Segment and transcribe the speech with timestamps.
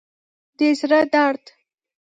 [0.57, 1.43] د زړه درد